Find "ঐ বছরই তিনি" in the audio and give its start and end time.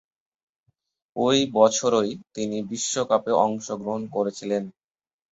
1.15-2.57